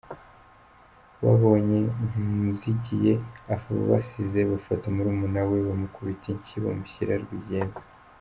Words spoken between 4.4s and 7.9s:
bafata murumuna we; bamukubita inshyi bamushyira Rwigenza.